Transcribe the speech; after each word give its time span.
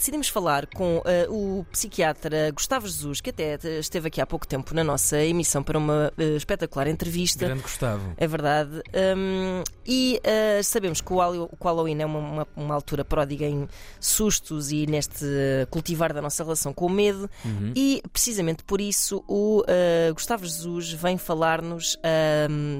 decidimos 0.00 0.28
falar 0.28 0.66
com 0.66 0.96
uh, 0.96 1.02
o 1.60 1.64
psiquiatra 1.70 2.50
Gustavo 2.52 2.86
Jesus, 2.86 3.20
que 3.20 3.28
até 3.28 3.58
esteve 3.78 4.08
aqui 4.08 4.20
há 4.20 4.26
pouco 4.26 4.48
tempo 4.48 4.74
na 4.74 4.82
nossa 4.82 5.22
emissão 5.22 5.62
para 5.62 5.78
uma 5.78 6.10
uh, 6.18 6.36
espetacular 6.36 6.88
entrevista. 6.88 7.44
Grande 7.44 7.62
Gustavo. 7.62 8.14
É 8.16 8.26
verdade. 8.26 8.82
Um, 9.16 9.62
e 9.86 10.18
uh, 10.24 10.64
sabemos 10.64 11.02
que 11.02 11.12
o, 11.12 11.18
o 11.18 11.64
Halloween 11.64 12.00
é 12.00 12.06
uma, 12.06 12.18
uma, 12.18 12.48
uma, 12.56 12.74
altura 12.74 13.04
pródiga 13.04 13.44
em 13.44 13.68
sustos 14.00 14.72
e 14.72 14.86
neste 14.86 15.26
cultivar 15.70 16.14
da 16.14 16.22
nossa 16.22 16.42
relação 16.42 16.72
com 16.72 16.86
o 16.86 16.90
medo. 16.90 17.28
Uhum. 17.44 17.72
E 17.76 18.02
precisamente 18.10 18.64
por 18.64 18.80
isso 18.80 19.22
o 19.28 19.62
Gustavo 20.14 20.46
Jesus 20.46 20.92
vem 20.92 21.18
falar-nos 21.18 21.98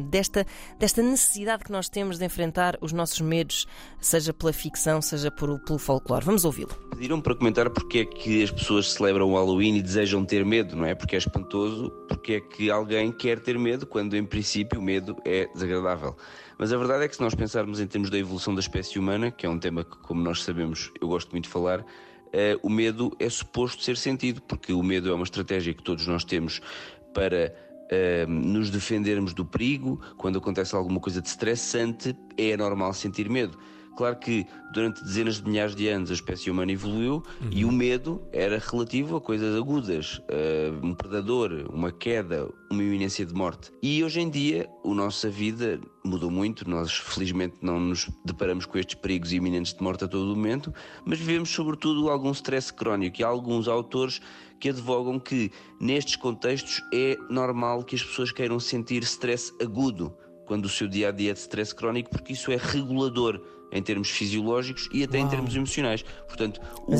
desta, 0.09 0.47
desta 0.79 1.03
necessidade 1.03 1.65
que 1.65 1.73
nós 1.73 1.89
temos 1.89 2.19
de 2.19 2.25
enfrentar 2.25 2.79
os 2.81 2.93
nossos 2.93 3.21
medos, 3.21 3.67
seja 4.01 4.33
pela 4.33 4.53
ficção, 4.53 5.03
seja 5.03 5.31
por, 5.31 5.59
pelo 5.61 5.79
folclore. 5.79 6.25
Vamos 6.25 6.45
ouvi-lo. 6.45 6.75
Pediram 7.11 7.23
para 7.23 7.35
comentar 7.35 7.69
porque 7.71 7.99
é 7.99 8.05
que 8.05 8.41
as 8.41 8.53
pessoas 8.53 8.93
celebram 8.93 9.33
o 9.33 9.35
Halloween 9.35 9.79
e 9.79 9.83
desejam 9.83 10.25
ter 10.25 10.45
medo, 10.45 10.77
não 10.77 10.85
é? 10.85 10.95
Porque 10.95 11.17
é 11.17 11.19
espantoso, 11.19 11.91
porque 12.07 12.35
é 12.35 12.41
que 12.41 12.71
alguém 12.71 13.11
quer 13.11 13.41
ter 13.41 13.59
medo 13.59 13.85
quando 13.85 14.17
em 14.17 14.25
princípio 14.25 14.79
o 14.79 14.83
medo 14.83 15.17
é 15.25 15.49
desagradável. 15.53 16.17
Mas 16.57 16.73
a 16.73 16.77
verdade 16.79 17.03
é 17.03 17.09
que 17.09 17.17
se 17.17 17.21
nós 17.21 17.35
pensarmos 17.35 17.81
em 17.81 17.87
termos 17.89 18.11
da 18.11 18.17
evolução 18.17 18.55
da 18.55 18.61
espécie 18.61 18.97
humana, 18.97 19.29
que 19.33 19.45
é 19.45 19.49
um 19.49 19.59
tema 19.59 19.83
que, 19.83 19.99
como 19.99 20.23
nós 20.23 20.45
sabemos, 20.45 20.93
eu 21.01 21.09
gosto 21.09 21.33
muito 21.33 21.47
de 21.47 21.51
falar, 21.51 21.85
Uh, 22.29 22.55
o 22.63 22.71
medo 22.71 23.11
é 23.19 23.29
suposto 23.29 23.83
ser 23.83 23.97
sentido, 23.97 24.41
porque 24.43 24.73
o 24.73 24.85
medo 24.85 25.11
é 25.11 25.13
uma 25.13 25.25
estratégia 25.25 25.75
que 25.75 25.83
todos 25.83 26.07
nós 26.07 26.23
temos 26.23 26.61
para 27.13 27.53
uh, 27.91 28.31
nos 28.31 28.71
defendermos 28.71 29.35
do 29.35 29.45
perigo. 29.45 30.01
Quando 30.17 30.39
acontece 30.39 30.77
alguma 30.77 31.01
coisa 31.01 31.21
de 31.21 31.27
estressante, 31.27 32.17
é 32.39 32.57
normal 32.57 32.95
sentir 32.95 33.29
medo. 33.29 33.59
Claro 33.97 34.17
que 34.17 34.47
durante 34.73 35.03
dezenas 35.03 35.37
de 35.37 35.49
milhares 35.49 35.75
de 35.75 35.89
anos 35.89 36.11
a 36.11 36.15
espécie 36.15 36.51
humana 36.51 36.73
evoluiu 36.73 37.23
uhum. 37.41 37.51
e 37.51 37.65
o 37.65 37.73
medo 37.73 38.23
era 38.33 38.59
relativo 38.59 39.17
a 39.17 39.21
coisas 39.21 39.57
agudas, 39.57 40.19
uh, 40.19 40.87
um 40.87 40.95
predador, 40.95 41.67
uma 41.73 41.93
queda, 41.93 42.49
uma 42.71 42.83
iminência 42.83 43.27
de 43.27 43.35
morte. 43.35 43.71
E 43.83 44.03
hoje 44.03 44.21
em 44.21 44.31
dia 44.31 44.69
a 44.85 44.89
nossa 44.89 45.29
vida 45.29 45.81
mudou 46.05 46.31
muito, 46.31 46.69
nós 46.69 46.93
felizmente 46.93 47.57
não 47.61 47.79
nos 47.79 48.09
deparamos 48.25 48.65
com 48.65 48.79
estes 48.79 48.95
perigos 48.95 49.33
iminentes 49.33 49.75
de 49.75 49.83
morte 49.83 50.05
a 50.05 50.09
todo 50.09 50.35
momento, 50.35 50.73
mas 51.05 51.19
vivemos 51.19 51.51
sobretudo 51.51 52.09
algum 52.09 52.31
stress 52.33 52.73
crónico 52.73 53.21
e 53.21 53.25
há 53.25 53.29
alguns 53.29 53.69
autores 53.69 54.21
que 54.59 54.69
advogam 54.69 55.19
que 55.19 55.51
nestes 55.81 56.17
contextos 56.17 56.83
é 56.93 57.17
normal 57.29 57.83
que 57.83 57.97
as 57.97 58.03
pessoas 58.03 58.31
queiram 58.31 58.61
sentir 58.61 59.03
stress 59.03 59.53
agudo 59.61 60.15
quando 60.47 60.65
o 60.65 60.69
seu 60.69 60.89
dia 60.89 61.09
a 61.09 61.13
dia 61.13 61.31
é 61.31 61.33
de 61.33 61.39
stress 61.39 61.75
crónico, 61.75 62.11
porque 62.11 62.33
isso 62.33 62.51
é 62.51 62.57
regulador 62.57 63.41
em 63.73 63.83
termos 63.83 64.11
fisiológicos 64.11 64.89
e 64.93 65.03
até 65.03 65.19
Uau. 65.19 65.27
em 65.27 65.31
termos 65.31 65.55
emocionais. 65.55 66.05
Portanto, 66.27 66.61
o, 66.87 66.95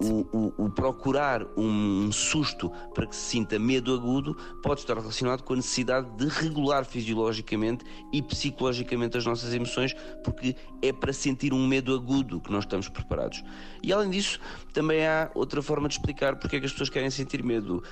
o, 0.00 0.28
o, 0.32 0.64
o, 0.64 0.70
procurar 0.70 1.44
um 1.56 2.10
susto 2.12 2.70
para 2.94 3.06
que 3.06 3.14
se 3.14 3.22
sinta 3.22 3.58
medo 3.58 3.92
agudo 3.92 4.36
pode 4.62 4.80
estar 4.80 4.96
relacionado 4.96 5.42
com 5.42 5.52
a 5.52 5.56
necessidade 5.56 6.08
de 6.16 6.26
regular 6.28 6.84
fisiologicamente 6.84 7.84
e 8.12 8.22
psicologicamente 8.22 9.16
as 9.16 9.26
nossas 9.26 9.52
emoções, 9.52 9.94
porque 10.22 10.56
é 10.82 10.92
para 10.92 11.12
sentir 11.12 11.52
um 11.52 11.66
medo 11.66 11.94
agudo 11.94 12.40
que 12.40 12.50
nós 12.50 12.64
estamos 12.64 12.88
preparados. 12.88 13.42
E 13.82 13.92
além 13.92 14.10
disso, 14.10 14.40
também 14.72 15.06
há 15.06 15.30
outra 15.34 15.60
forma 15.62 15.88
de 15.88 15.94
explicar 15.94 16.36
porque 16.36 16.56
é 16.56 16.60
que 16.60 16.66
as 16.66 16.72
pessoas 16.72 16.88
querem 16.88 17.10
sentir 17.10 17.42
medo. 17.42 17.82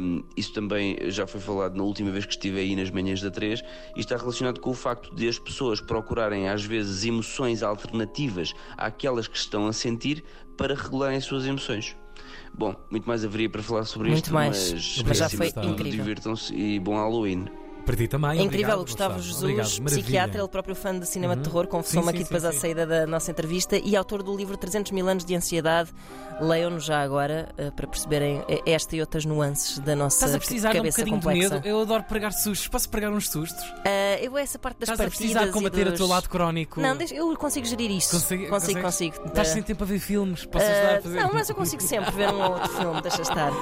Um, 0.00 0.22
isso 0.36 0.52
também 0.52 0.96
já 1.10 1.26
foi 1.26 1.40
falado 1.40 1.76
na 1.76 1.82
última 1.82 2.10
vez 2.10 2.24
que 2.24 2.32
estive 2.32 2.60
aí 2.60 2.76
nas 2.76 2.90
manhãs 2.90 3.20
da 3.20 3.30
3 3.30 3.62
e 3.96 4.00
está 4.00 4.16
relacionado 4.16 4.60
com 4.60 4.70
o 4.70 4.74
facto 4.74 5.14
de 5.14 5.28
as 5.28 5.38
pessoas 5.38 5.80
procurarem 5.80 6.48
às 6.48 6.64
vezes 6.64 7.04
emoções 7.04 7.62
alternativas 7.68 8.54
àquelas 8.76 9.26
que 9.26 9.36
estão 9.36 9.66
a 9.66 9.72
sentir 9.72 10.24
para 10.56 10.74
regularem 10.74 11.16
as 11.16 11.24
suas 11.24 11.46
emoções. 11.46 11.96
Bom, 12.56 12.74
muito 12.90 13.06
mais 13.06 13.24
haveria 13.24 13.50
para 13.50 13.62
falar 13.62 13.84
sobre 13.84 14.08
muito 14.08 14.24
isto, 14.24 14.34
mais. 14.34 14.72
mas, 14.72 15.02
mas 15.06 15.18
já 15.18 15.28
foi 15.28 15.48
incrível. 15.48 16.04
Divirtam-se 16.04 16.54
e 16.54 16.78
bom 16.78 16.94
Halloween. 16.94 17.46
Para 17.84 17.96
ti 17.96 18.08
também. 18.08 18.30
É 18.30 18.42
incrível, 18.42 18.78
obrigado, 18.78 18.82
Gustavo 18.82 19.20
Jesus, 19.20 19.42
obrigado, 19.42 19.84
psiquiatra, 19.84 20.40
ele 20.40 20.48
próprio 20.48 20.74
fã 20.74 20.98
de 20.98 21.06
cinema 21.06 21.34
uhum. 21.34 21.40
de 21.40 21.48
terror, 21.48 21.66
confessou-me 21.66 22.08
aqui 22.08 22.18
sim, 22.18 22.24
depois 22.24 22.42
sim, 22.42 22.48
à 22.48 22.52
saída 22.52 22.86
da 22.86 23.06
nossa 23.06 23.30
entrevista 23.30 23.76
e 23.76 23.96
autor 23.96 24.22
do 24.22 24.34
livro 24.36 24.56
300 24.56 24.92
mil 24.92 25.08
anos 25.08 25.24
de 25.24 25.34
ansiedade. 25.34 25.90
Leiam-no 26.40 26.80
já 26.80 27.00
agora 27.00 27.48
uh, 27.58 27.70
para 27.72 27.86
perceberem 27.86 28.44
esta 28.66 28.96
e 28.96 29.00
outras 29.00 29.24
nuances 29.24 29.78
da 29.78 29.94
nossa 29.94 30.16
Estás 30.16 30.34
a 30.34 30.38
precisar 30.38 30.72
de 30.72 30.80
um 30.80 30.84
bocadinho 30.84 31.16
complexa. 31.16 31.48
de 31.48 31.54
medo? 31.54 31.68
Eu 31.68 31.80
adoro 31.80 32.02
pregar 32.04 32.32
sustos. 32.32 32.66
Posso 32.66 32.88
pregar 32.88 33.12
uns 33.12 33.28
sustos? 33.28 33.62
Uh, 33.62 34.18
eu 34.20 34.36
essa 34.36 34.58
parte 34.58 34.78
das 34.80 34.88
Estás 34.88 34.98
partidas. 34.98 35.30
Estás 35.30 35.48
a 35.48 35.52
precisar 35.52 35.52
combater 35.52 35.84
dos... 35.84 35.94
o 35.94 35.96
teu 35.96 36.06
lado 36.06 36.28
crónico? 36.28 36.80
Não, 36.80 36.96
eu 37.12 37.36
consigo 37.36 37.66
gerir 37.66 37.90
isso. 37.90 38.10
Consigo, 38.10 38.48
consigo. 38.48 38.80
consigo. 38.80 39.16
Estás 39.26 39.48
sem 39.48 39.62
tempo 39.62 39.84
a 39.84 39.86
ver 39.86 39.98
filmes? 39.98 40.44
Posso 40.44 40.64
ajudar 40.64 40.96
a 40.96 41.02
fazer? 41.02 41.20
Não, 41.20 41.32
mas 41.32 41.48
eu 41.48 41.54
consigo 41.54 41.82
sempre 41.82 42.10
ver 42.10 42.28
um 42.30 42.42
ou 42.42 42.52
outro 42.52 42.68
filme, 42.70 43.02
deixa 43.02 43.22
estar. 43.22 43.52